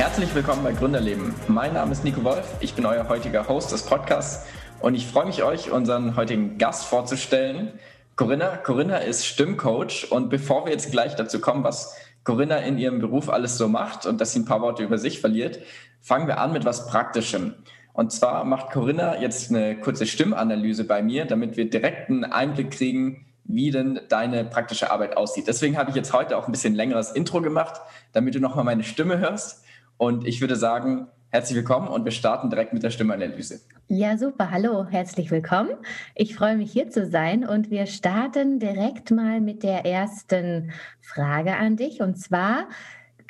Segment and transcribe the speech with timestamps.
[0.00, 1.34] Herzlich willkommen bei Gründerleben.
[1.46, 4.46] Mein Name ist Nico Wolf, ich bin euer heutiger Host des Podcasts
[4.80, 7.78] und ich freue mich, euch unseren heutigen Gast vorzustellen.
[8.16, 8.56] Corinna.
[8.56, 11.94] Corinna ist Stimmcoach und bevor wir jetzt gleich dazu kommen, was
[12.24, 15.20] Corinna in ihrem Beruf alles so macht und dass sie ein paar Worte über sich
[15.20, 15.58] verliert,
[16.00, 17.52] fangen wir an mit was Praktischem.
[17.92, 22.70] Und zwar macht Corinna jetzt eine kurze Stimmanalyse bei mir, damit wir direkt einen Einblick
[22.70, 25.46] kriegen, wie denn deine praktische Arbeit aussieht.
[25.46, 27.82] Deswegen habe ich jetzt heute auch ein bisschen längeres Intro gemacht,
[28.14, 29.62] damit du nochmal meine Stimme hörst.
[30.00, 33.60] Und ich würde sagen, herzlich willkommen und wir starten direkt mit der Stimmanalyse.
[33.88, 34.50] Ja, super.
[34.50, 35.72] Hallo, herzlich willkommen.
[36.14, 41.54] Ich freue mich hier zu sein und wir starten direkt mal mit der ersten Frage
[41.54, 42.00] an dich.
[42.00, 42.66] Und zwar,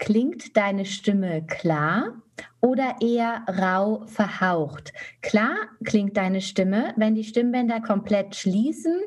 [0.00, 2.14] klingt deine Stimme klar
[2.60, 4.92] oder eher rau verhaucht.
[5.20, 5.54] Klar
[5.84, 8.98] klingt deine Stimme, wenn die Stimmbänder komplett schließen,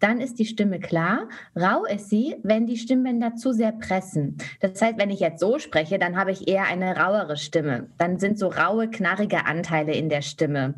[0.00, 1.28] dann ist die Stimme klar.
[1.56, 4.38] Rau ist sie, wenn die Stimmbänder zu sehr pressen.
[4.58, 7.88] Das heißt, wenn ich jetzt so spreche, dann habe ich eher eine rauere Stimme.
[7.96, 10.74] Dann sind so raue, knarrige Anteile in der Stimme.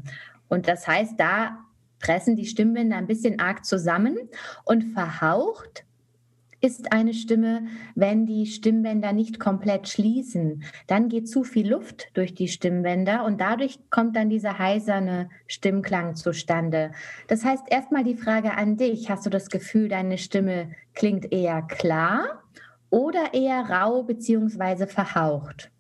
[0.49, 1.59] Und das heißt, da
[1.99, 4.19] pressen die Stimmbänder ein bisschen arg zusammen
[4.65, 5.85] und verhaucht
[6.63, 10.63] ist eine Stimme, wenn die Stimmbänder nicht komplett schließen.
[10.87, 16.15] Dann geht zu viel Luft durch die Stimmbänder und dadurch kommt dann dieser heiserne Stimmklang
[16.15, 16.93] zustande.
[17.27, 19.11] Das heißt, erstmal die Frage an dich.
[19.11, 22.45] Hast du das Gefühl, deine Stimme klingt eher klar
[22.91, 24.87] oder eher rau bzw.
[24.87, 25.71] verhaucht?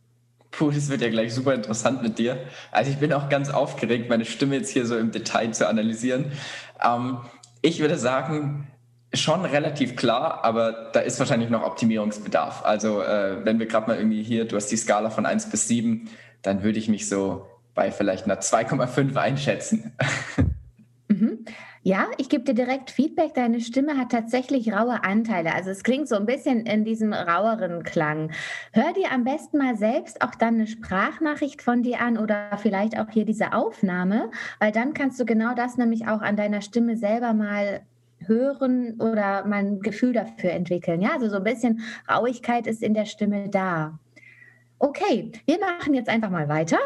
[0.50, 2.38] Puh, das wird ja gleich super interessant mit dir.
[2.72, 6.32] Also ich bin auch ganz aufgeregt, meine Stimme jetzt hier so im Detail zu analysieren.
[6.84, 7.18] Ähm,
[7.62, 8.66] ich würde sagen,
[9.14, 12.64] schon relativ klar, aber da ist wahrscheinlich noch Optimierungsbedarf.
[12.64, 15.68] Also äh, wenn wir gerade mal irgendwie hier, du hast die Skala von 1 bis
[15.68, 16.08] 7,
[16.42, 19.92] dann würde ich mich so bei vielleicht einer 2,5 einschätzen.
[21.08, 21.44] Mhm.
[21.84, 23.34] Ja, ich gebe dir direkt Feedback.
[23.34, 25.52] Deine Stimme hat tatsächlich raue Anteile.
[25.52, 28.30] Also es klingt so ein bisschen in diesem raueren Klang.
[28.72, 32.96] Hör dir am besten mal selbst auch dann eine Sprachnachricht von dir an oder vielleicht
[32.98, 34.30] auch hier diese Aufnahme,
[34.60, 37.82] weil dann kannst du genau das nämlich auch an deiner Stimme selber mal
[38.26, 41.00] hören oder mal ein Gefühl dafür entwickeln.
[41.00, 43.98] Ja, also so ein bisschen Rauigkeit ist in der Stimme da.
[44.78, 46.78] Okay, wir machen jetzt einfach mal weiter.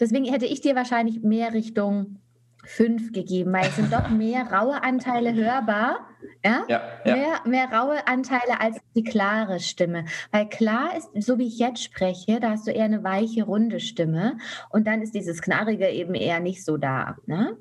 [0.00, 2.18] Deswegen hätte ich dir wahrscheinlich mehr Richtung
[2.66, 6.06] 5 gegeben, weil es sind doch mehr raue Anteile hörbar.
[6.44, 6.64] Ja?
[6.68, 7.16] ja, ja.
[7.16, 10.04] Mehr, mehr raue Anteile als die klare Stimme.
[10.32, 13.80] Weil klar ist, so wie ich jetzt spreche, da hast du eher eine weiche, runde
[13.80, 14.38] Stimme
[14.70, 17.16] und dann ist dieses Knarrige eben eher nicht so da.
[17.26, 17.56] Ne?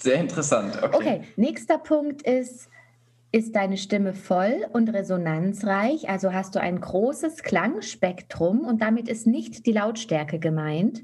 [0.00, 0.82] Sehr interessant.
[0.82, 0.96] Okay.
[0.96, 2.68] okay, nächster Punkt ist,
[3.32, 6.08] ist deine Stimme voll und resonanzreich?
[6.08, 11.02] Also hast du ein großes Klangspektrum und damit ist nicht die Lautstärke gemeint?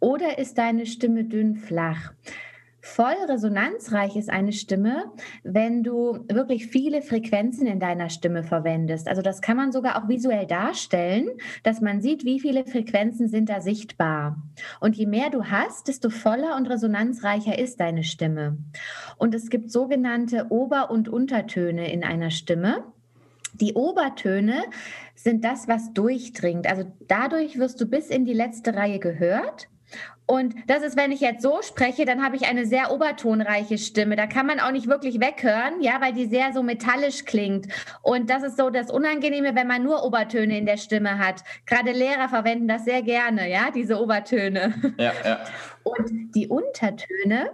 [0.00, 2.12] Oder ist deine Stimme dünn flach?
[2.84, 5.04] Voll resonanzreich ist eine Stimme,
[5.44, 9.06] wenn du wirklich viele Frequenzen in deiner Stimme verwendest.
[9.06, 11.28] Also das kann man sogar auch visuell darstellen,
[11.62, 14.42] dass man sieht, wie viele Frequenzen sind da sichtbar.
[14.80, 18.58] Und je mehr du hast, desto voller und resonanzreicher ist deine Stimme.
[19.16, 22.82] Und es gibt sogenannte Ober- und Untertöne in einer Stimme.
[23.54, 24.64] Die Obertöne
[25.14, 26.66] sind das, was durchdringt.
[26.66, 29.68] Also dadurch wirst du bis in die letzte Reihe gehört.
[30.26, 34.16] Und das ist, wenn ich jetzt so spreche, dann habe ich eine sehr obertonreiche Stimme.
[34.16, 37.66] Da kann man auch nicht wirklich weghören, ja, weil die sehr so metallisch klingt.
[38.02, 41.42] Und das ist so das Unangenehme, wenn man nur Obertöne in der Stimme hat.
[41.66, 44.94] Gerade Lehrer verwenden das sehr gerne, ja, diese Obertöne.
[44.96, 45.40] Ja, ja.
[45.82, 47.50] Und die Untertöne,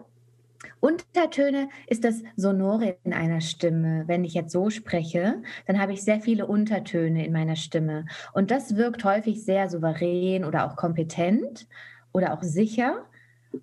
[0.81, 4.05] Untertöne ist das Sonore in einer Stimme.
[4.07, 8.07] Wenn ich jetzt so spreche, dann habe ich sehr viele Untertöne in meiner Stimme.
[8.33, 11.67] Und das wirkt häufig sehr souverän oder auch kompetent
[12.13, 13.07] oder auch sicher.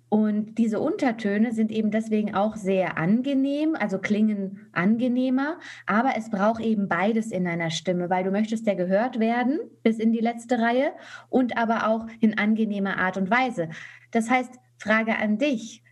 [0.08, 6.60] Und diese Untertöne sind eben deswegen auch sehr angenehm, also klingen angenehmer, aber es braucht
[6.60, 10.58] eben beides in einer Stimme, weil du möchtest ja gehört werden bis in die letzte
[10.58, 10.90] Reihe
[11.28, 13.68] und aber auch in angenehmer Art und Weise.
[14.10, 15.82] Das heißt, Frage an dich,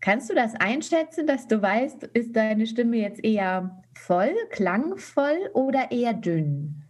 [0.00, 5.90] kannst du das einschätzen, dass du weißt, ist deine Stimme jetzt eher voll, klangvoll oder
[5.90, 6.82] eher dünn?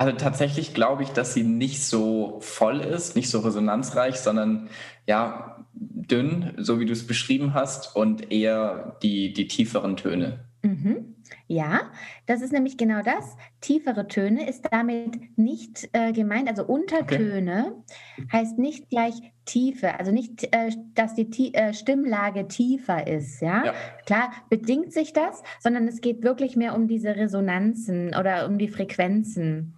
[0.00, 4.70] Also tatsächlich glaube ich, dass sie nicht so voll ist, nicht so resonanzreich, sondern
[5.06, 10.46] ja dünn, so wie du es beschrieben hast, und eher die, die tieferen Töne.
[10.62, 11.16] Mhm.
[11.50, 11.90] Ja,
[12.26, 13.36] das ist nämlich genau das.
[13.60, 17.74] Tiefere Töne ist damit nicht äh, gemeint, also Untertöne
[18.16, 18.28] okay.
[18.32, 19.14] heißt nicht gleich
[19.46, 23.64] Tiefe, also nicht, äh, dass die äh, Stimmlage tiefer ist, ja?
[23.64, 23.74] ja?
[24.06, 28.68] Klar, bedingt sich das, sondern es geht wirklich mehr um diese Resonanzen oder um die
[28.68, 29.74] Frequenzen.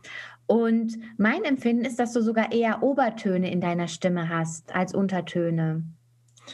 [0.47, 5.85] Und mein Empfinden ist, dass du sogar eher Obertöne in deiner Stimme hast als Untertöne.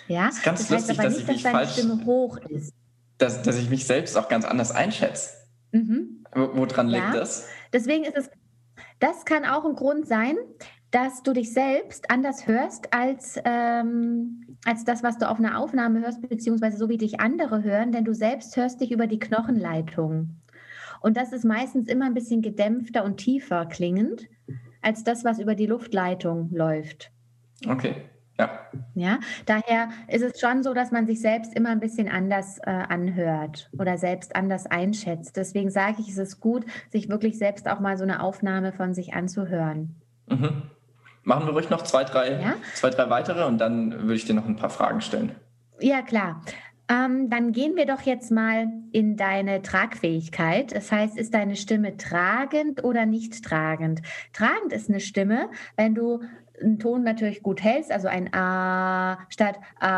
[0.06, 2.77] Ja, das ist ganz das heißt lustig, aber nicht, dass, dass deine Stimme hoch ist
[3.18, 5.30] dass, dass ich mich selbst auch ganz anders einschätze.
[5.72, 6.24] Mhm.
[6.34, 7.12] Woran liegt ja.
[7.12, 7.46] das?
[7.72, 8.30] Deswegen ist es,
[9.00, 10.36] das kann auch ein Grund sein.
[10.90, 16.00] dass du dich selbst anders hörst als, ähm, als das, was du auf einer Aufnahme
[16.00, 20.36] hörst, beziehungsweise so wie dich andere hören, denn du selbst hörst dich über die Knochenleitung.
[21.00, 24.28] Und das ist meistens immer ein bisschen gedämpfter und tiefer klingend
[24.80, 27.12] als das, was über die Luftleitung läuft.
[27.68, 27.96] Okay.
[28.38, 28.50] Ja.
[28.94, 32.70] Ja, daher ist es schon so, dass man sich selbst immer ein bisschen anders äh,
[32.70, 35.36] anhört oder selbst anders einschätzt.
[35.36, 38.94] Deswegen sage ich, es ist gut, sich wirklich selbst auch mal so eine Aufnahme von
[38.94, 39.96] sich anzuhören.
[40.28, 40.62] Mhm.
[41.24, 42.54] Machen wir ruhig noch zwei, drei, ja?
[42.74, 45.34] zwei, drei weitere und dann würde ich dir noch ein paar Fragen stellen.
[45.80, 46.40] Ja, klar.
[46.90, 50.74] Ähm, dann gehen wir doch jetzt mal in deine Tragfähigkeit.
[50.74, 54.00] Das heißt, ist deine Stimme tragend oder nicht tragend?
[54.32, 56.22] Tragend ist eine Stimme, wenn du
[56.60, 59.88] einen Ton natürlich gut hältst, also ein A statt A,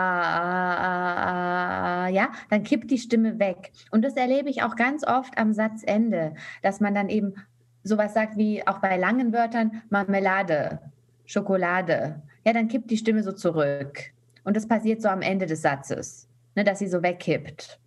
[2.04, 3.72] A, ja, dann kippt die Stimme weg.
[3.90, 7.34] Und das erlebe ich auch ganz oft am Satzende, dass man dann eben
[7.82, 10.80] sowas sagt wie auch bei langen Wörtern Marmelade,
[11.24, 12.22] Schokolade.
[12.44, 14.12] Ja, dann kippt die Stimme so zurück.
[14.44, 17.78] Und das passiert so am Ende des Satzes, ne, dass sie so wegkippt.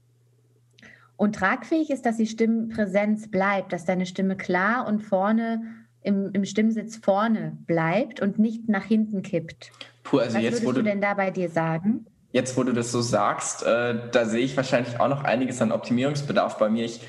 [1.16, 5.62] Und tragfähig ist, dass die Stimmpräsenz bleibt, dass deine Stimme klar und vorne
[6.02, 9.72] im, im Stimmsitz vorne bleibt und nicht nach hinten kippt.
[10.04, 12.06] Puh, also Was würdest du denn da bei dir sagen?
[12.32, 15.72] Jetzt, wo du das so sagst, äh, da sehe ich wahrscheinlich auch noch einiges an
[15.72, 16.84] Optimierungsbedarf bei mir.
[16.84, 17.02] Ich,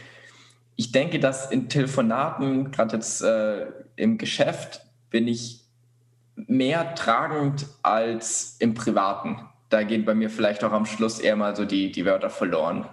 [0.76, 3.66] ich denke, dass in Telefonaten, gerade jetzt äh,
[3.96, 5.64] im Geschäft, bin ich
[6.36, 9.38] mehr tragend als im Privaten.
[9.68, 12.86] Da gehen bei mir vielleicht auch am Schluss eher mal so die, die Wörter verloren.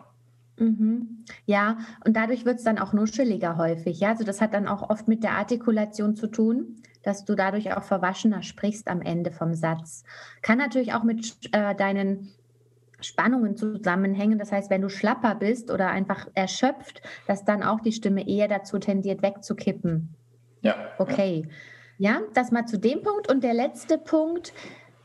[0.58, 1.26] Mhm.
[1.46, 4.00] Ja, und dadurch wird es dann auch nuscheliger häufig.
[4.00, 7.76] Ja, also das hat dann auch oft mit der Artikulation zu tun, dass du dadurch
[7.76, 10.04] auch verwaschener sprichst am Ende vom Satz.
[10.42, 12.32] Kann natürlich auch mit äh, deinen
[13.02, 14.38] Spannungen zusammenhängen.
[14.38, 18.48] Das heißt, wenn du schlapper bist oder einfach erschöpft, dass dann auch die Stimme eher
[18.48, 20.16] dazu tendiert, wegzukippen.
[20.62, 20.76] Ja.
[21.00, 21.48] Okay.
[21.98, 23.32] Ja, das mal zu dem Punkt.
[23.32, 24.54] Und der letzte Punkt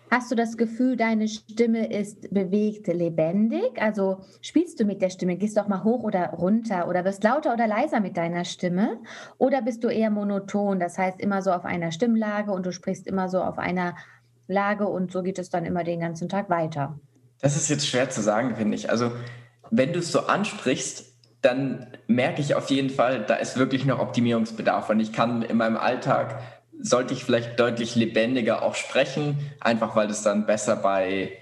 [0.09, 3.81] Hast du das Gefühl, deine Stimme ist bewegt, lebendig?
[3.81, 5.37] Also spielst du mit der Stimme?
[5.37, 9.01] Gehst du auch mal hoch oder runter oder wirst lauter oder leiser mit deiner Stimme?
[9.39, 13.07] Oder bist du eher monoton, das heißt immer so auf einer Stimmlage und du sprichst
[13.09, 13.97] immer so auf einer
[14.47, 17.01] Lage und so geht es dann immer den ganzen Tag weiter?
[17.41, 18.91] Das ist jetzt schwer zu sagen, finde ich.
[18.91, 19.11] Also
[19.71, 23.99] wenn du es so ansprichst, dann merke ich auf jeden Fall, da ist wirklich noch
[23.99, 26.41] Optimierungsbedarf und ich kann in meinem Alltag
[26.81, 31.33] sollte ich vielleicht deutlich lebendiger auch sprechen, einfach weil es dann besser bei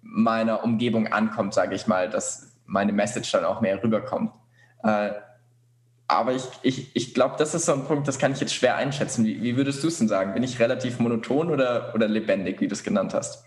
[0.00, 4.32] meiner Umgebung ankommt, sage ich mal, dass meine Message dann auch mehr rüberkommt.
[4.82, 5.10] Äh,
[6.06, 8.76] aber ich, ich, ich glaube, das ist so ein Punkt, das kann ich jetzt schwer
[8.76, 9.24] einschätzen.
[9.24, 10.34] Wie, wie würdest du es denn sagen?
[10.34, 13.44] Bin ich relativ monoton oder, oder lebendig, wie du es genannt hast?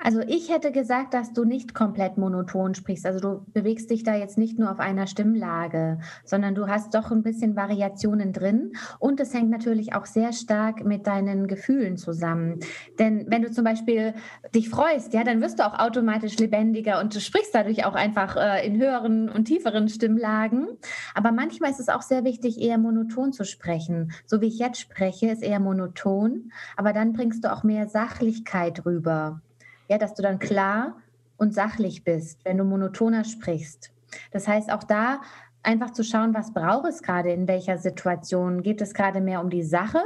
[0.00, 3.04] Also ich hätte gesagt, dass du nicht komplett monoton sprichst.
[3.04, 7.10] Also du bewegst dich da jetzt nicht nur auf einer Stimmlage, sondern du hast doch
[7.10, 8.74] ein bisschen Variationen drin.
[9.00, 12.60] Und es hängt natürlich auch sehr stark mit deinen Gefühlen zusammen.
[13.00, 14.14] Denn wenn du zum Beispiel
[14.54, 18.36] dich freust, ja, dann wirst du auch automatisch lebendiger und du sprichst dadurch auch einfach
[18.36, 20.68] äh, in höheren und tieferen Stimmlagen.
[21.14, 24.12] Aber manchmal ist es auch sehr wichtig, eher monoton zu sprechen.
[24.26, 26.52] So wie ich jetzt spreche, ist eher monoton.
[26.76, 29.40] Aber dann bringst du auch mehr Sachlichkeit rüber.
[29.88, 30.96] Ja, dass du dann klar
[31.36, 33.90] und sachlich bist, wenn du monotoner sprichst.
[34.30, 35.20] Das heißt, auch da
[35.62, 38.62] einfach zu schauen, was braucht es gerade in welcher Situation?
[38.62, 40.00] Geht es gerade mehr um die Sache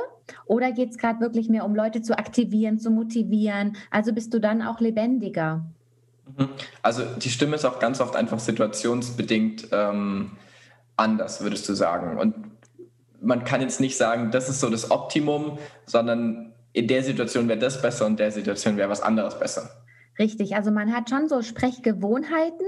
[0.46, 3.76] oder geht es gerade wirklich mehr um Leute zu aktivieren, zu motivieren?
[3.90, 5.64] Also bist du dann auch lebendiger.
[6.36, 6.48] Mhm.
[6.82, 10.32] Also die Stimme ist auch ganz oft einfach situationsbedingt ähm,
[10.96, 12.18] anders, würdest du sagen.
[12.18, 12.34] Und
[13.20, 17.58] man kann jetzt nicht sagen, das ist so das Optimum, sondern in der Situation wäre
[17.58, 19.81] das besser und in der Situation wäre was anderes besser.
[20.18, 22.66] Richtig, also man hat schon so Sprechgewohnheiten,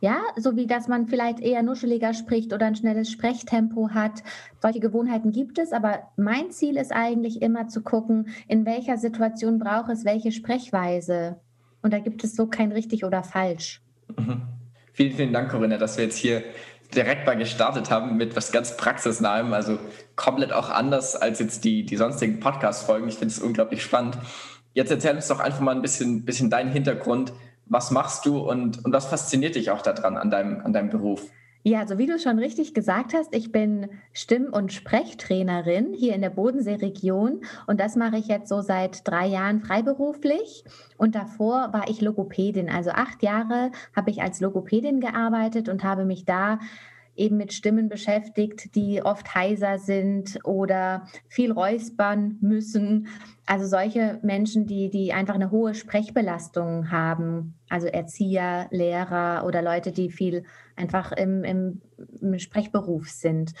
[0.00, 4.22] ja, so wie dass man vielleicht eher nuscheliger spricht oder ein schnelles Sprechtempo hat.
[4.60, 9.58] Solche Gewohnheiten gibt es, aber mein Ziel ist eigentlich immer zu gucken, in welcher Situation
[9.58, 11.40] braucht es welche Sprechweise.
[11.82, 13.80] Und da gibt es so kein richtig oder falsch.
[14.16, 14.42] Mhm.
[14.92, 16.42] Vielen, vielen Dank, Corinna, dass wir jetzt hier
[16.94, 19.78] direkt mal gestartet haben mit was ganz praxisnahem, also
[20.16, 23.08] komplett auch anders als jetzt die, die sonstigen Podcast-Folgen.
[23.08, 24.18] Ich finde es unglaublich spannend.
[24.74, 27.32] Jetzt erzähl uns doch einfach mal ein bisschen, bisschen deinen Hintergrund.
[27.66, 31.30] Was machst du und, und was fasziniert dich auch daran an deinem, an deinem Beruf?
[31.64, 36.20] Ja, also wie du schon richtig gesagt hast, ich bin Stimm- und Sprechtrainerin hier in
[36.20, 40.64] der Bodenseeregion und das mache ich jetzt so seit drei Jahren freiberuflich.
[40.96, 42.68] Und davor war ich Logopädin.
[42.68, 46.58] Also acht Jahre habe ich als Logopädin gearbeitet und habe mich da
[47.16, 53.08] eben mit Stimmen beschäftigt, die oft heiser sind oder viel räuspern müssen.
[53.46, 59.92] Also solche Menschen, die, die einfach eine hohe Sprechbelastung haben, also Erzieher, Lehrer oder Leute,
[59.92, 60.44] die viel
[60.76, 61.82] einfach im, im,
[62.20, 63.52] im Sprechberuf sind.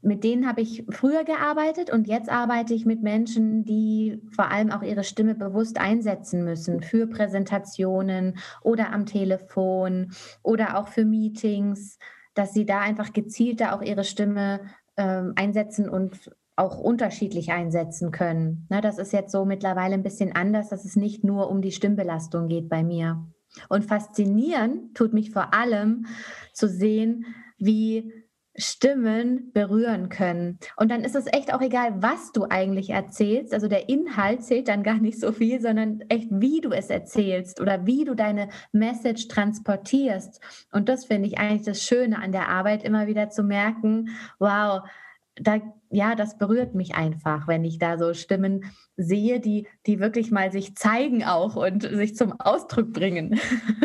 [0.00, 4.70] mit denen habe ich früher gearbeitet und jetzt arbeite ich mit Menschen, die vor allem
[4.70, 11.98] auch ihre Stimme bewusst einsetzen müssen für Präsentationen oder am Telefon oder auch für Meetings,
[12.38, 14.60] dass sie da einfach gezielter auch ihre Stimme
[14.96, 18.66] äh, einsetzen und auch unterschiedlich einsetzen können.
[18.68, 21.72] Na, das ist jetzt so mittlerweile ein bisschen anders, dass es nicht nur um die
[21.72, 23.24] Stimmbelastung geht bei mir.
[23.68, 26.06] Und faszinieren tut mich vor allem
[26.52, 27.26] zu sehen,
[27.58, 28.12] wie
[28.58, 30.58] Stimmen berühren können.
[30.76, 33.54] Und dann ist es echt auch egal, was du eigentlich erzählst.
[33.54, 37.60] Also der Inhalt zählt dann gar nicht so viel, sondern echt, wie du es erzählst
[37.60, 40.40] oder wie du deine Message transportierst.
[40.72, 44.10] Und das finde ich eigentlich das Schöne an der Arbeit, immer wieder zu merken,
[44.40, 44.82] wow,
[45.40, 45.60] da,
[45.90, 48.64] ja, das berührt mich einfach, wenn ich da so Stimmen
[48.96, 53.38] sehe, die, die wirklich mal sich zeigen auch und sich zum Ausdruck bringen.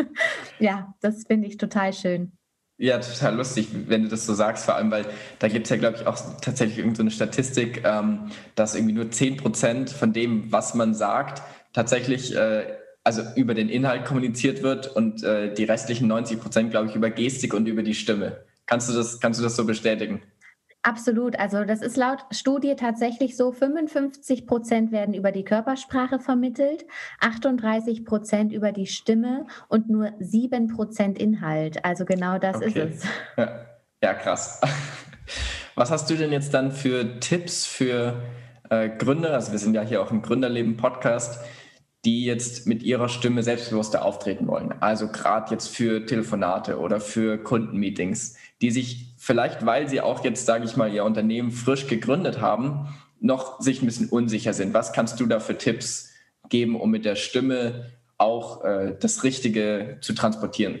[0.58, 2.32] ja, das finde ich total schön.
[2.76, 5.06] Ja, total lustig, wenn du das so sagst, vor allem, weil
[5.38, 9.10] da gibt es ja, glaube ich, auch tatsächlich irgendeine so Statistik, ähm, dass irgendwie nur
[9.12, 12.64] 10 Prozent von dem, was man sagt, tatsächlich äh,
[13.04, 17.10] also über den Inhalt kommuniziert wird und äh, die restlichen 90 Prozent, glaube ich, über
[17.10, 18.44] Gestik und über die Stimme.
[18.66, 20.22] Kannst du das, kannst du das so bestätigen?
[20.84, 21.38] Absolut.
[21.38, 26.84] Also das ist laut Studie tatsächlich so, 55 Prozent werden über die Körpersprache vermittelt,
[27.20, 31.82] 38 Prozent über die Stimme und nur 7 Prozent Inhalt.
[31.86, 32.66] Also genau das okay.
[32.66, 33.04] ist es.
[33.38, 33.66] Ja.
[34.02, 34.60] ja, krass.
[35.74, 38.22] Was hast du denn jetzt dann für Tipps für
[38.68, 39.32] äh, Gründer?
[39.32, 41.40] Also wir sind ja hier auch im Gründerleben-Podcast
[42.04, 44.74] die jetzt mit ihrer Stimme selbstbewusster auftreten wollen.
[44.80, 50.44] Also gerade jetzt für Telefonate oder für Kundenmeetings, die sich vielleicht, weil sie auch jetzt,
[50.44, 52.88] sage ich mal, ihr Unternehmen frisch gegründet haben,
[53.20, 54.74] noch sich ein bisschen unsicher sind.
[54.74, 56.10] Was kannst du da für Tipps
[56.50, 60.80] geben, um mit der Stimme auch äh, das Richtige zu transportieren?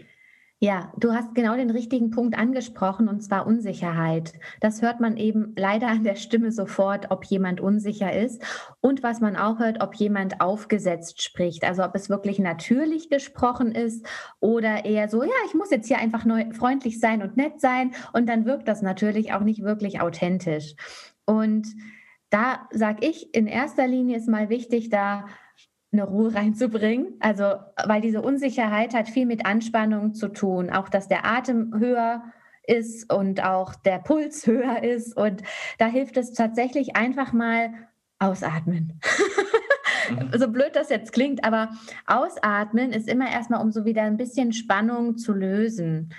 [0.64, 4.32] Ja, du hast genau den richtigen Punkt angesprochen, und zwar Unsicherheit.
[4.60, 8.42] Das hört man eben leider an der Stimme sofort, ob jemand unsicher ist.
[8.80, 11.64] Und was man auch hört, ob jemand aufgesetzt spricht.
[11.64, 14.06] Also ob es wirklich natürlich gesprochen ist
[14.40, 17.92] oder eher so, ja, ich muss jetzt hier einfach neu, freundlich sein und nett sein.
[18.14, 20.76] Und dann wirkt das natürlich auch nicht wirklich authentisch.
[21.26, 21.66] Und
[22.30, 25.26] da sage ich, in erster Linie ist mal wichtig, da
[25.94, 27.14] eine Ruhe reinzubringen.
[27.20, 27.54] Also,
[27.86, 30.70] weil diese Unsicherheit hat viel mit Anspannung zu tun.
[30.70, 32.22] Auch, dass der Atem höher
[32.66, 35.16] ist und auch der Puls höher ist.
[35.16, 35.42] Und
[35.78, 37.70] da hilft es tatsächlich einfach mal
[38.18, 39.00] ausatmen.
[40.10, 40.30] Mhm.
[40.38, 41.70] so blöd das jetzt klingt, aber
[42.06, 46.12] ausatmen ist immer erstmal, um so wieder ein bisschen Spannung zu lösen.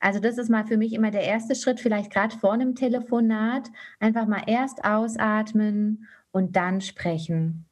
[0.00, 3.70] Also das ist mal für mich immer der erste Schritt, vielleicht gerade vor einem Telefonat,
[3.98, 7.69] einfach mal erst ausatmen und dann sprechen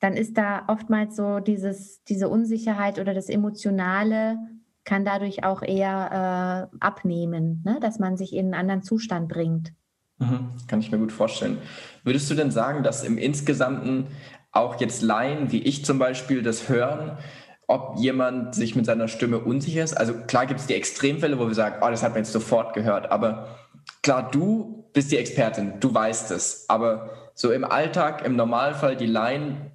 [0.00, 4.36] dann ist da oftmals so dieses, diese Unsicherheit oder das Emotionale
[4.84, 7.78] kann dadurch auch eher äh, abnehmen, ne?
[7.80, 9.72] dass man sich in einen anderen Zustand bringt.
[10.18, 11.58] Mhm, kann ich mir gut vorstellen.
[12.04, 14.06] Würdest du denn sagen, dass im Insgesamten
[14.52, 17.18] auch jetzt Laien, wie ich zum Beispiel, das hören,
[17.66, 19.94] ob jemand sich mit seiner Stimme unsicher ist?
[19.94, 22.72] Also klar gibt es die Extremfälle, wo wir sagen, oh, das hat man jetzt sofort
[22.72, 23.56] gehört, aber
[24.02, 29.06] klar, du bist die Expertin, du weißt es, aber so im Alltag, im Normalfall, die
[29.06, 29.72] Laien,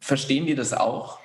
[0.00, 1.21] Verstehen die das auch?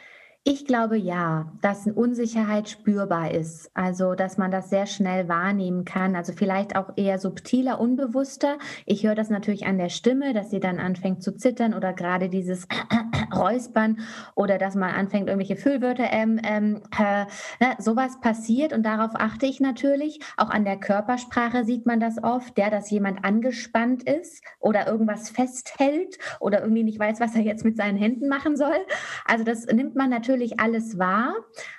[0.50, 3.70] Ich glaube ja, dass Unsicherheit spürbar ist.
[3.74, 6.16] Also, dass man das sehr schnell wahrnehmen kann.
[6.16, 8.58] Also vielleicht auch eher subtiler, unbewusster.
[8.86, 12.30] Ich höre das natürlich an der Stimme, dass sie dann anfängt zu zittern oder gerade
[12.30, 12.66] dieses
[13.36, 14.00] Räuspern
[14.36, 17.25] oder dass man anfängt, irgendwelche Füllwörter, ähm, ähm, äh,
[17.60, 20.22] ne, sowas passiert und darauf achte ich natürlich.
[20.38, 25.30] Auch an der Körpersprache sieht man das oft, der, dass jemand angespannt ist oder irgendwas
[25.30, 28.77] festhält oder irgendwie nicht weiß, was er jetzt mit seinen Händen machen soll.
[29.25, 31.34] Also das nimmt man natürlich alles wahr,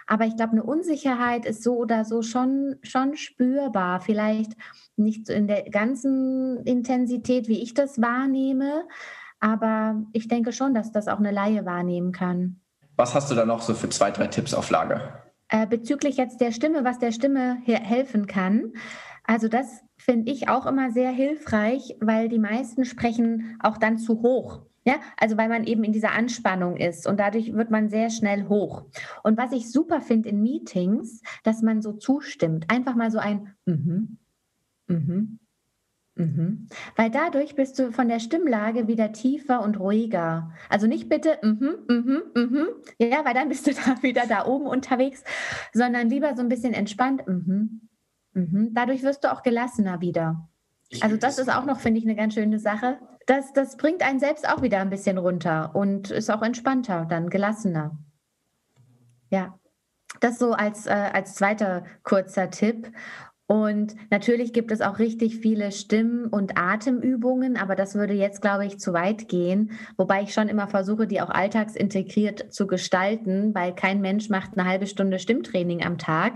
[0.06, 4.00] aber ich glaube, eine Unsicherheit ist so oder so schon, schon spürbar.
[4.00, 4.52] Vielleicht
[4.96, 8.84] nicht in der ganzen Intensität, wie ich das wahrnehme,
[9.38, 12.60] aber ich denke schon, dass das auch eine Laie wahrnehmen kann.
[12.96, 15.22] Was hast du da noch so für zwei, drei Tipps auf Lager?
[15.48, 18.72] Äh, bezüglich jetzt der Stimme, was der Stimme helfen kann.
[19.22, 24.22] Also das finde ich auch immer sehr hilfreich, weil die meisten sprechen auch dann zu
[24.22, 24.62] hoch.
[24.88, 28.48] Ja, also weil man eben in dieser Anspannung ist und dadurch wird man sehr schnell
[28.48, 28.86] hoch.
[29.22, 32.64] Und was ich super finde in Meetings, dass man so zustimmt.
[32.70, 34.16] Einfach mal so ein mhm,
[34.86, 35.40] mhm,
[36.14, 36.68] Mhm.
[36.96, 40.52] Weil dadurch bist du von der Stimmlage wieder tiefer und ruhiger.
[40.70, 42.68] Also nicht bitte, mhm, mhm, mhm,
[42.98, 45.22] ja, weil dann bist du da wieder da oben unterwegs,
[45.74, 47.28] sondern lieber so ein bisschen entspannt.
[47.28, 47.88] Mhm,
[48.32, 48.70] mhm.
[48.72, 50.48] Dadurch wirst du auch gelassener wieder.
[51.00, 52.98] Also das ist auch noch, finde ich, eine ganz schöne Sache.
[53.26, 57.28] Das, das bringt einen selbst auch wieder ein bisschen runter und ist auch entspannter, dann
[57.28, 57.98] gelassener.
[59.30, 59.58] Ja,
[60.20, 62.90] das so als, äh, als zweiter kurzer Tipp.
[63.50, 68.66] Und natürlich gibt es auch richtig viele Stimm- und Atemübungen, aber das würde jetzt, glaube
[68.66, 69.70] ich, zu weit gehen.
[69.96, 74.68] Wobei ich schon immer versuche, die auch alltagsintegriert zu gestalten, weil kein Mensch macht eine
[74.68, 76.34] halbe Stunde Stimmtraining am Tag.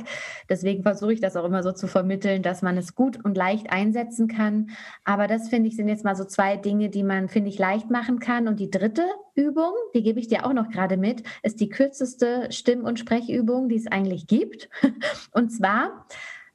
[0.49, 3.71] Deswegen versuche ich das auch immer so zu vermitteln, dass man es gut und leicht
[3.71, 4.71] einsetzen kann.
[5.05, 7.91] Aber das finde ich sind jetzt mal so zwei Dinge, die man, finde ich, leicht
[7.91, 8.49] machen kann.
[8.49, 9.05] Und die dritte
[9.35, 13.69] Übung, die gebe ich dir auch noch gerade mit, ist die kürzeste Stimm- und Sprechübung,
[13.69, 14.71] die es eigentlich gibt.
[15.33, 16.07] Und zwar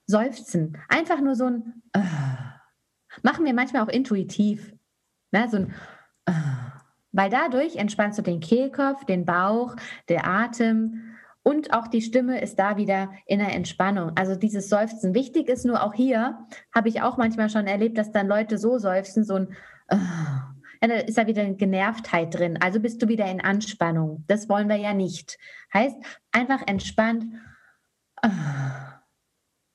[0.07, 0.77] Seufzen.
[0.87, 2.01] Einfach nur so ein äh.
[3.23, 4.73] Machen wir manchmal auch intuitiv.
[5.31, 5.47] Ne?
[5.49, 5.73] So ein
[6.25, 6.31] äh.
[7.11, 9.75] Weil dadurch entspannst du den Kehlkopf, den Bauch,
[10.07, 11.15] der Atem
[11.47, 14.11] und auch die Stimme ist da wieder in der Entspannung.
[14.15, 15.13] Also dieses Seufzen.
[15.13, 16.37] Wichtig ist nur auch hier,
[16.75, 19.47] habe ich auch manchmal schon erlebt, dass dann Leute so seufzen, so ein
[19.87, 19.95] äh.
[20.81, 22.59] ja, da ist da wieder eine Genervtheit drin.
[22.61, 24.25] Also bist du wieder in Anspannung.
[24.27, 25.37] Das wollen wir ja nicht.
[25.73, 25.95] Heißt,
[26.31, 27.25] einfach entspannt.
[28.21, 28.29] Äh.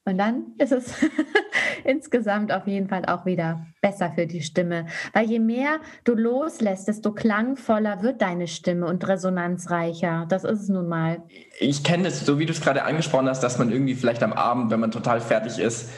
[0.04, 0.94] Und dann ist es
[1.85, 4.87] insgesamt auf jeden Fall auch wieder besser für die Stimme.
[5.12, 10.26] Weil je mehr du loslässt, desto klangvoller wird deine Stimme und resonanzreicher.
[10.28, 11.23] Das ist es nun mal.
[11.61, 14.32] Ich kenne es, so wie du es gerade angesprochen hast, dass man irgendwie vielleicht am
[14.32, 15.90] Abend, wenn man total fertig ist,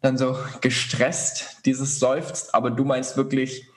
[0.00, 2.54] dann so gestresst dieses seufzt.
[2.54, 3.68] Aber du meinst wirklich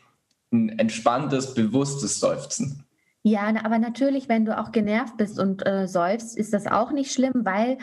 [0.54, 2.86] ein entspanntes, bewusstes Seufzen.
[3.28, 7.12] Ja, aber natürlich, wenn du auch genervt bist und äh, seufzt, ist das auch nicht
[7.12, 7.80] schlimm, weil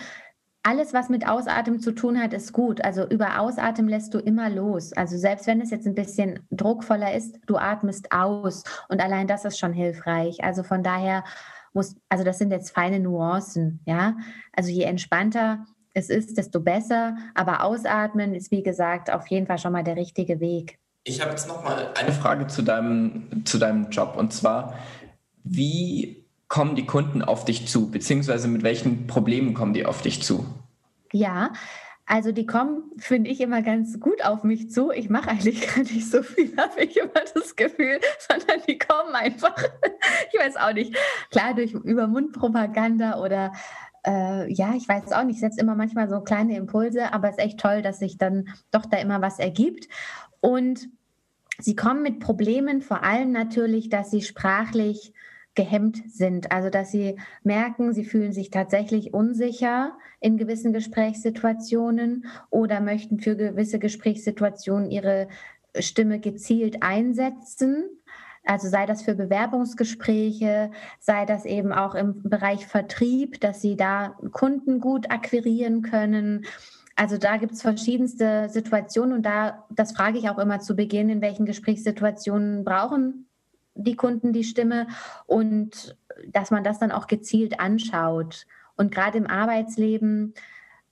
[0.62, 2.85] alles, was mit Ausatmen zu tun hat, ist gut.
[2.85, 4.92] Also über Ausatmen lässt du immer los.
[4.92, 8.62] Also selbst wenn es jetzt ein bisschen druckvoller ist, du atmest aus.
[8.88, 10.45] Und allein das ist schon hilfreich.
[10.45, 11.25] Also von daher
[11.73, 14.16] muss, also das sind jetzt feine Nuancen, ja.
[14.52, 15.64] Also je entspannter
[15.95, 17.16] es ist, desto besser.
[17.35, 20.78] Aber Ausatmen ist, wie gesagt, auf jeden Fall schon mal der richtige Weg.
[21.04, 24.16] Ich habe jetzt noch mal eine Frage zu deinem, zu deinem Job.
[24.16, 24.75] Und zwar,
[25.42, 26.21] wie
[26.52, 30.44] kommen die Kunden auf dich zu, beziehungsweise mit welchen Problemen kommen die auf dich zu?
[31.11, 31.54] Ja,
[32.04, 34.90] also die kommen, finde ich, immer ganz gut auf mich zu.
[34.90, 37.98] Ich mache eigentlich gar nicht so viel, habe ich immer das Gefühl,
[38.29, 39.57] sondern die kommen einfach,
[40.31, 40.94] ich weiß auch nicht,
[41.31, 43.53] klar durch über Mundpropaganda oder
[44.07, 47.38] äh, ja, ich weiß auch nicht, ich setze immer manchmal so kleine Impulse, aber es
[47.38, 49.88] ist echt toll, dass sich dann doch da immer was ergibt.
[50.40, 50.90] Und
[51.59, 55.14] sie kommen mit Problemen, vor allem natürlich, dass sie sprachlich
[55.54, 56.50] gehemmt sind.
[56.50, 63.36] Also dass sie merken, sie fühlen sich tatsächlich unsicher in gewissen Gesprächssituationen oder möchten für
[63.36, 65.28] gewisse Gesprächssituationen ihre
[65.78, 67.84] Stimme gezielt einsetzen.
[68.44, 74.16] Also sei das für Bewerbungsgespräche, sei das eben auch im Bereich Vertrieb, dass sie da
[74.32, 76.44] Kunden gut akquirieren können.
[76.96, 81.08] Also da gibt es verschiedenste Situationen und da, das frage ich auch immer zu Beginn,
[81.08, 83.28] in welchen Gesprächssituationen brauchen
[83.74, 84.87] die Kunden die Stimme
[85.26, 85.96] und
[86.28, 88.46] dass man das dann auch gezielt anschaut.
[88.76, 90.35] Und gerade im Arbeitsleben,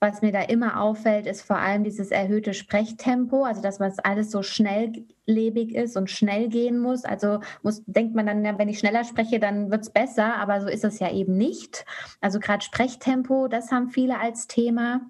[0.01, 4.31] was mir da immer auffällt, ist vor allem dieses erhöhte Sprechtempo, also dass man alles
[4.31, 7.05] so schnelllebig ist und schnell gehen muss.
[7.05, 10.69] Also muss, denkt man dann, wenn ich schneller spreche, dann wird es besser, aber so
[10.69, 11.85] ist es ja eben nicht.
[12.21, 15.03] Also gerade Sprechtempo, das haben viele als Thema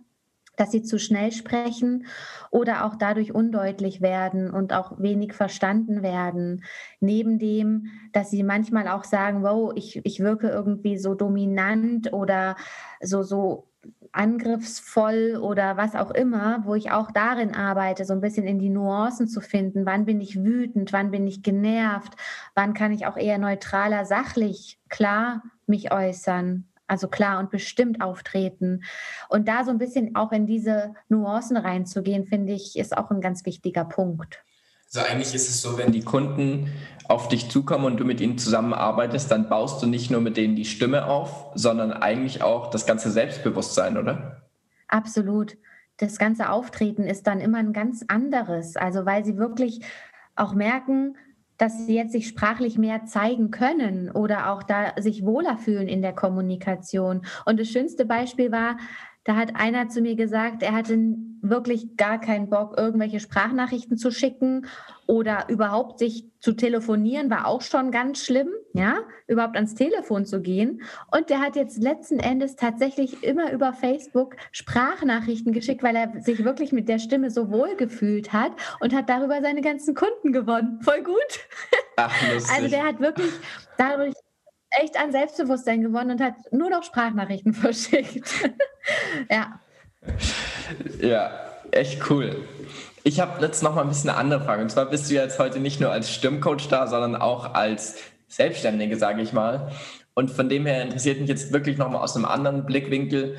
[0.61, 2.07] dass sie zu schnell sprechen
[2.51, 6.65] oder auch dadurch undeutlich werden und auch wenig verstanden werden.
[7.01, 12.57] Neben dem, dass sie manchmal auch sagen, wow, ich, ich wirke irgendwie so dominant oder
[13.01, 13.69] so, so
[14.13, 18.69] angriffsvoll oder was auch immer, wo ich auch darin arbeite, so ein bisschen in die
[18.69, 19.87] Nuancen zu finden.
[19.87, 20.93] Wann bin ich wütend?
[20.93, 22.15] Wann bin ich genervt?
[22.55, 26.70] Wann kann ich auch eher neutraler, sachlich, klar mich äußern?
[26.91, 28.83] Also klar und bestimmt auftreten.
[29.29, 33.21] Und da so ein bisschen auch in diese Nuancen reinzugehen, finde ich, ist auch ein
[33.21, 34.43] ganz wichtiger Punkt.
[34.93, 36.73] Also eigentlich ist es so, wenn die Kunden
[37.07, 40.57] auf dich zukommen und du mit ihnen zusammenarbeitest, dann baust du nicht nur mit denen
[40.57, 44.43] die Stimme auf, sondern eigentlich auch das ganze Selbstbewusstsein, oder?
[44.89, 45.57] Absolut.
[45.99, 48.77] Das ganze Auftreten ist dann immer ein ganz anderes.
[48.77, 49.81] Also weil sie wirklich
[50.35, 51.17] auch merken,
[51.61, 56.01] dass sie jetzt sich sprachlich mehr zeigen können oder auch da sich wohler fühlen in
[56.01, 57.21] der Kommunikation.
[57.45, 58.79] Und das schönste Beispiel war,
[59.25, 60.97] da hat einer zu mir gesagt, er hatte
[61.43, 64.67] wirklich gar keinen Bock, irgendwelche Sprachnachrichten zu schicken
[65.07, 70.41] oder überhaupt sich zu telefonieren, war auch schon ganz schlimm, ja, überhaupt ans Telefon zu
[70.41, 70.83] gehen.
[71.11, 76.45] Und der hat jetzt letzten Endes tatsächlich immer über Facebook Sprachnachrichten geschickt, weil er sich
[76.45, 80.81] wirklich mit der Stimme so wohl gefühlt hat und hat darüber seine ganzen Kunden gewonnen.
[80.83, 81.41] Voll gut.
[81.97, 82.15] Ach,
[82.55, 83.33] also der hat wirklich
[83.77, 84.15] dadurch
[84.71, 88.49] echt an Selbstbewusstsein gewonnen und hat nur noch Sprachnachrichten verschickt.
[89.31, 89.61] ja.
[91.01, 91.31] Ja,
[91.71, 92.37] echt cool.
[93.03, 94.63] Ich habe jetzt noch mal ein bisschen eine andere Frage.
[94.63, 97.97] Und zwar bist du jetzt heute nicht nur als Stimmcoach da, sondern auch als
[98.29, 99.73] Selbstständige, sage ich mal.
[100.15, 103.37] Und von dem her interessiert mich jetzt wirklich noch mal aus einem anderen Blickwinkel,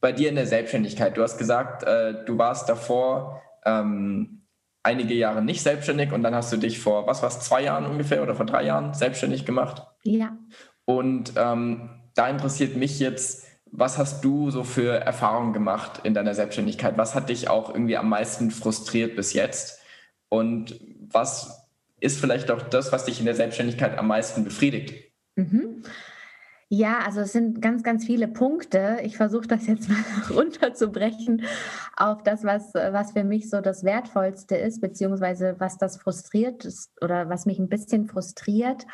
[0.00, 1.16] bei dir in der Selbstständigkeit.
[1.16, 4.42] Du hast gesagt, äh, du warst davor ähm,
[4.82, 7.86] einige Jahre nicht selbstständig und dann hast du dich vor, was war es, zwei Jahren
[7.86, 9.82] ungefähr oder vor drei Jahren selbstständig gemacht.
[10.04, 10.36] Ja.
[10.84, 16.34] Und ähm, da interessiert mich jetzt, was hast du so für Erfahrungen gemacht in deiner
[16.34, 16.96] Selbstständigkeit?
[16.96, 19.80] Was hat dich auch irgendwie am meisten frustriert bis jetzt?
[20.28, 21.68] Und was
[22.00, 25.12] ist vielleicht auch das, was dich in der Selbstständigkeit am meisten befriedigt?
[25.36, 25.82] Mhm.
[26.68, 28.98] Ja, also es sind ganz, ganz viele Punkte.
[29.04, 31.42] Ich versuche das jetzt mal runterzubrechen
[31.96, 36.90] auf das, was, was für mich so das Wertvollste ist, beziehungsweise was das frustriert ist
[37.02, 38.84] oder was mich ein bisschen frustriert,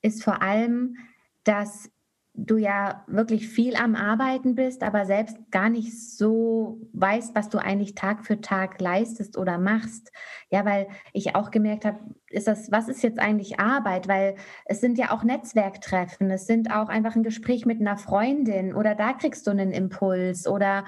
[0.00, 0.96] ist vor allem,
[1.44, 1.90] dass
[2.36, 7.58] du ja wirklich viel am Arbeiten bist, aber selbst gar nicht so weißt, was du
[7.58, 10.10] eigentlich Tag für Tag leistest oder machst.
[10.50, 14.08] Ja, weil ich auch gemerkt habe, ist das, was ist jetzt eigentlich Arbeit?
[14.08, 18.74] Weil es sind ja auch Netzwerktreffen, es sind auch einfach ein Gespräch mit einer Freundin
[18.74, 20.84] oder da kriegst du einen Impuls oder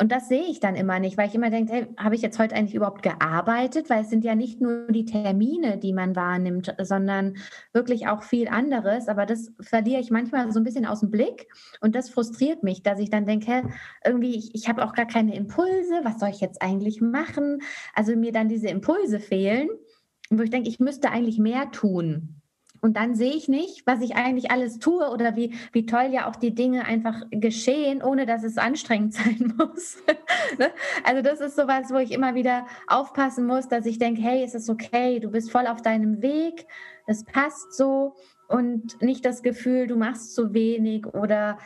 [0.00, 2.38] und das sehe ich dann immer nicht, weil ich immer denke, hey, habe ich jetzt
[2.38, 3.90] heute eigentlich überhaupt gearbeitet?
[3.90, 7.36] Weil es sind ja nicht nur die Termine, die man wahrnimmt, sondern
[7.74, 9.08] wirklich auch viel anderes.
[9.08, 11.48] Aber das verliere ich manchmal so ein bisschen aus dem Blick.
[11.82, 13.62] Und das frustriert mich, dass ich dann denke, hey,
[14.02, 16.00] irgendwie, ich, ich habe auch gar keine Impulse.
[16.02, 17.58] Was soll ich jetzt eigentlich machen?
[17.94, 19.68] Also mir dann diese Impulse fehlen,
[20.30, 22.39] wo ich denke, ich müsste eigentlich mehr tun.
[22.80, 26.28] Und dann sehe ich nicht, was ich eigentlich alles tue oder wie, wie toll ja
[26.28, 29.98] auch die Dinge einfach geschehen, ohne dass es anstrengend sein muss.
[30.58, 30.70] Ne?
[31.04, 34.54] also das ist sowas, wo ich immer wieder aufpassen muss, dass ich denke, hey, es
[34.54, 36.66] ist okay, du bist voll auf deinem Weg,
[37.06, 38.14] es passt so
[38.48, 41.58] und nicht das Gefühl, du machst zu wenig oder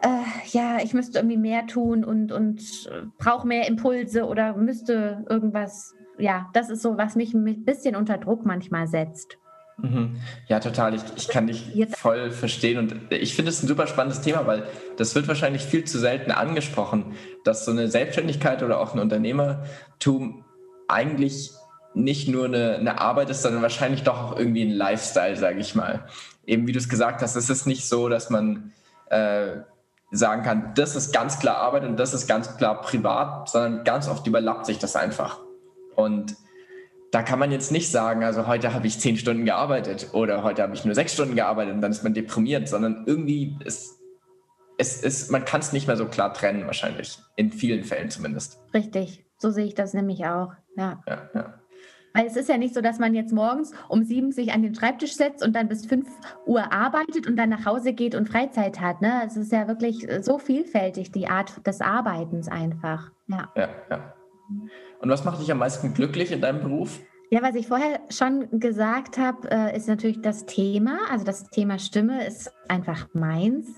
[0.00, 0.08] äh,
[0.50, 2.88] ja, ich müsste irgendwie mehr tun und, und
[3.18, 8.18] brauche mehr Impulse oder müsste irgendwas, ja, das ist so, was mich ein bisschen unter
[8.18, 9.38] Druck manchmal setzt.
[9.80, 10.20] Mhm.
[10.48, 10.94] Ja, total.
[10.94, 14.64] Ich, ich kann dich voll verstehen und ich finde es ein super spannendes Thema, weil
[14.96, 17.14] das wird wahrscheinlich viel zu selten angesprochen,
[17.44, 20.44] dass so eine Selbstständigkeit oder auch ein Unternehmertum
[20.88, 21.52] eigentlich
[21.94, 25.74] nicht nur eine, eine Arbeit ist, sondern wahrscheinlich doch auch irgendwie ein Lifestyle, sage ich
[25.74, 26.06] mal.
[26.44, 28.72] Eben wie du es gesagt hast, es ist nicht so, dass man
[29.10, 29.58] äh,
[30.10, 34.08] sagen kann, das ist ganz klar Arbeit und das ist ganz klar privat, sondern ganz
[34.08, 35.40] oft überlappt sich das einfach.
[35.94, 36.36] Und
[37.10, 40.62] da kann man jetzt nicht sagen, also heute habe ich zehn Stunden gearbeitet oder heute
[40.62, 43.98] habe ich nur sechs Stunden gearbeitet und dann ist man deprimiert, sondern irgendwie ist
[44.78, 47.18] es ist, man kann es nicht mehr so klar trennen, wahrscheinlich.
[47.36, 48.60] In vielen Fällen zumindest.
[48.72, 50.52] Richtig, so sehe ich das nämlich auch.
[50.76, 51.02] Ja.
[51.06, 51.54] ja, ja.
[52.14, 54.74] Weil es ist ja nicht so, dass man jetzt morgens um sieben sich an den
[54.74, 56.08] Schreibtisch setzt und dann bis fünf
[56.46, 59.02] Uhr arbeitet und dann nach Hause geht und Freizeit hat.
[59.02, 59.22] Ne?
[59.26, 63.10] Es ist ja wirklich so vielfältig, die Art des Arbeitens einfach.
[63.26, 63.52] Ja.
[63.56, 64.14] ja, ja.
[65.00, 67.00] Und was macht dich am meisten glücklich in deinem Beruf?
[67.30, 70.98] Ja, was ich vorher schon gesagt habe, äh, ist natürlich das Thema.
[71.10, 73.68] Also das Thema Stimme ist einfach meins.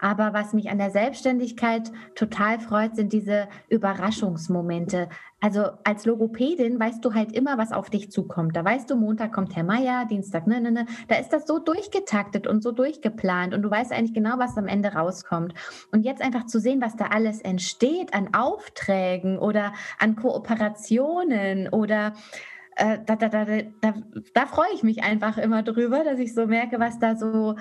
[0.00, 5.08] Aber was mich an der Selbstständigkeit total freut, sind diese Überraschungsmomente.
[5.40, 8.56] Also als Logopädin weißt du halt immer, was auf dich zukommt.
[8.56, 10.86] Da weißt du, Montag kommt Herr Meier, Dienstag, ne, ne, ne.
[11.06, 14.66] Da ist das so durchgetaktet und so durchgeplant und du weißt eigentlich genau, was am
[14.66, 15.54] Ende rauskommt.
[15.92, 22.14] Und jetzt einfach zu sehen, was da alles entsteht an Aufträgen oder an Kooperationen oder
[22.78, 23.94] äh, da, da, da, da,
[24.34, 27.56] da freue ich mich einfach immer drüber, dass ich so merke, was da so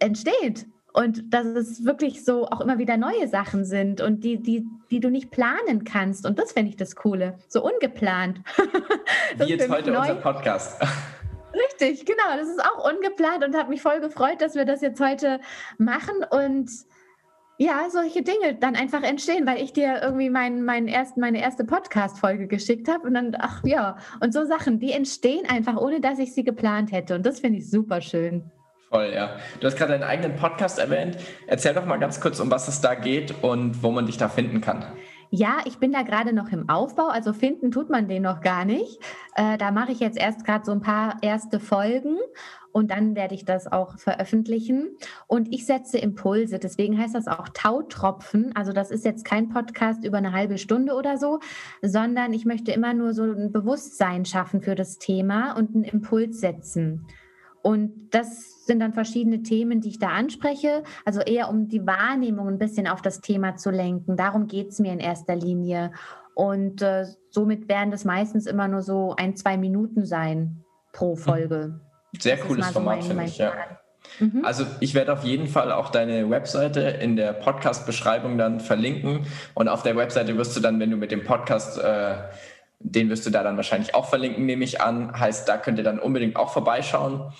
[0.00, 4.66] entsteht und dass es wirklich so auch immer wieder neue Sachen sind und die, die,
[4.90, 6.26] die du nicht planen kannst.
[6.26, 7.38] Und das finde ich das Coole.
[7.48, 8.40] So ungeplant.
[9.36, 10.00] Wie jetzt heute neu.
[10.00, 10.80] unser Podcast.
[11.54, 12.36] Richtig, genau.
[12.36, 15.40] Das ist auch ungeplant und hat mich voll gefreut, dass wir das jetzt heute
[15.78, 16.68] machen und
[17.58, 21.64] ja, solche Dinge dann einfach entstehen, weil ich dir irgendwie mein, mein erst, meine erste
[21.64, 26.20] Podcast-Folge geschickt habe und dann, ach ja, und so Sachen, die entstehen einfach, ohne dass
[26.20, 27.16] ich sie geplant hätte.
[27.16, 28.48] Und das finde ich super schön.
[28.90, 29.36] Voll, ja.
[29.58, 31.18] Du hast gerade deinen eigenen Podcast erwähnt.
[31.48, 34.28] Erzähl doch mal ganz kurz, um was es da geht und wo man dich da
[34.28, 34.86] finden kann.
[35.30, 38.64] Ja, ich bin da gerade noch im Aufbau, also finden tut man den noch gar
[38.64, 38.98] nicht.
[39.34, 42.16] Äh, da mache ich jetzt erst gerade so ein paar erste Folgen
[42.72, 44.96] und dann werde ich das auch veröffentlichen.
[45.26, 48.54] Und ich setze Impulse, deswegen heißt das auch Tautropfen.
[48.54, 51.40] Also das ist jetzt kein Podcast über eine halbe Stunde oder so,
[51.82, 56.40] sondern ich möchte immer nur so ein Bewusstsein schaffen für das Thema und einen Impuls
[56.40, 57.06] setzen.
[57.62, 60.84] Und das sind dann verschiedene Themen, die ich da anspreche.
[61.04, 64.16] Also eher um die Wahrnehmung ein bisschen auf das Thema zu lenken.
[64.16, 65.92] Darum geht es mir in erster Linie.
[66.34, 71.16] Und äh, somit werden das meistens immer nur so ein, zwei Minuten sein pro hm.
[71.16, 71.80] Folge.
[72.18, 73.52] Sehr das cooles Format, so finde ich, ja.
[74.20, 74.44] Mhm.
[74.44, 79.26] Also ich werde auf jeden Fall auch deine Webseite in der Podcast-Beschreibung dann verlinken.
[79.54, 82.14] Und auf der Webseite wirst du dann, wenn du mit dem Podcast äh,
[82.80, 85.18] den wirst du da dann wahrscheinlich auch verlinken, nehme ich an.
[85.18, 87.32] Heißt, da könnt ihr dann unbedingt auch vorbeischauen.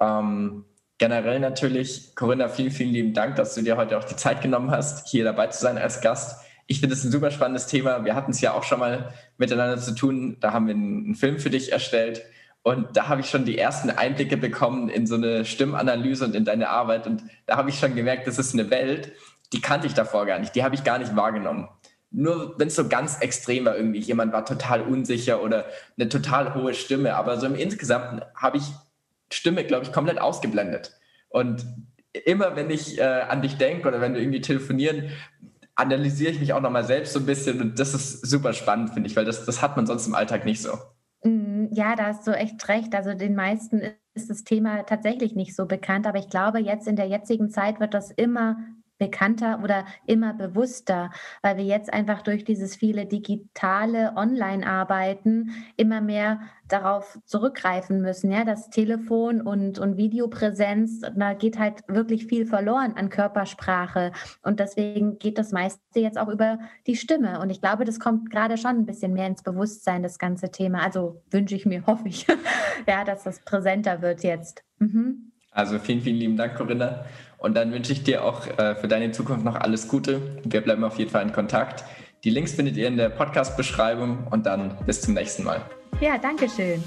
[0.00, 0.64] Ähm,
[0.98, 4.70] Generell natürlich, Corinna, vielen, vielen lieben Dank, dass du dir heute auch die Zeit genommen
[4.70, 6.42] hast, hier dabei zu sein als Gast.
[6.66, 8.06] Ich finde es ein super spannendes Thema.
[8.06, 10.38] Wir hatten es ja auch schon mal miteinander zu tun.
[10.40, 12.22] Da haben wir einen Film für dich erstellt.
[12.66, 16.44] Und da habe ich schon die ersten Einblicke bekommen in so eine Stimmanalyse und in
[16.44, 17.06] deine Arbeit.
[17.06, 19.12] Und da habe ich schon gemerkt, das ist eine Welt,
[19.52, 20.56] die kannte ich davor gar nicht.
[20.56, 21.68] Die habe ich gar nicht wahrgenommen.
[22.10, 26.56] Nur wenn es so ganz extrem war, irgendwie jemand war total unsicher oder eine total
[26.56, 27.14] hohe Stimme.
[27.14, 28.64] Aber so im Insgesamt habe ich
[29.32, 30.90] Stimme, glaube ich, komplett ausgeblendet.
[31.28, 31.64] Und
[32.24, 35.12] immer wenn ich äh, an dich denke oder wenn wir irgendwie telefonieren,
[35.76, 39.08] analysiere ich mich auch nochmal selbst so ein bisschen und das ist super spannend, finde
[39.08, 40.76] ich, weil das, das hat man sonst im Alltag nicht so.
[41.24, 42.94] Mm, ja, da hast du echt recht.
[42.94, 43.82] Also den meisten
[44.14, 47.80] ist das Thema tatsächlich nicht so bekannt, aber ich glaube, jetzt in der jetzigen Zeit
[47.80, 48.56] wird das immer
[48.98, 51.10] bekannter oder immer bewusster,
[51.42, 58.30] weil wir jetzt einfach durch dieses viele digitale Online-Arbeiten immer mehr darauf zurückgreifen müssen.
[58.32, 64.12] Ja, das Telefon und, und Videopräsenz, da geht halt wirklich viel verloren an Körpersprache.
[64.42, 67.40] Und deswegen geht das meiste jetzt auch über die Stimme.
[67.40, 70.82] Und ich glaube, das kommt gerade schon ein bisschen mehr ins Bewusstsein, das ganze Thema.
[70.82, 72.26] Also wünsche ich mir, hoffe ich,
[72.86, 74.64] ja, dass das präsenter wird jetzt.
[74.78, 75.32] Mhm.
[75.50, 77.06] Also vielen, vielen lieben Dank, Corinna.
[77.38, 80.20] Und dann wünsche ich dir auch äh, für deine Zukunft noch alles Gute.
[80.44, 81.84] Wir bleiben auf jeden Fall in Kontakt.
[82.24, 85.60] Die Links findet ihr in der Podcast-Beschreibung und dann bis zum nächsten Mal.
[86.00, 86.82] Ja, danke schön.